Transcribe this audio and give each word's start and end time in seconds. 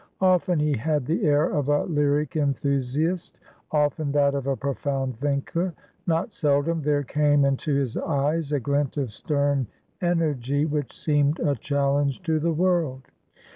Often 0.19 0.57
he 0.57 0.75
had 0.75 1.05
the 1.05 1.23
air 1.25 1.45
of 1.47 1.69
a 1.69 1.83
lyric 1.83 2.35
enthusiast; 2.35 3.39
often, 3.69 4.11
that 4.13 4.33
of 4.33 4.47
a 4.47 4.55
profound 4.57 5.15
thinker; 5.19 5.75
not 6.07 6.33
seldom 6.33 6.81
there 6.81 7.03
came 7.03 7.45
into 7.45 7.75
his 7.75 7.95
eyes 7.95 8.51
a 8.51 8.59
glint 8.59 8.97
of 8.97 9.13
stern 9.13 9.67
energy 10.01 10.65
which 10.65 10.91
seemed 10.99 11.39
a 11.39 11.53
challenge 11.55 12.23
to 12.23 12.39
the 12.39 12.51
world. 12.51 13.09